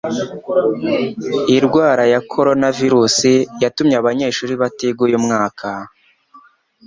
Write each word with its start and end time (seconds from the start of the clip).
Irwara 1.57 2.03
ya 2.13 2.19
koronavirusi 2.31 3.33
yatumye 3.63 3.95
abanyeshuri 4.01 4.53
batiga 4.61 4.99
uyu 5.07 5.17
mwaka 5.25 5.67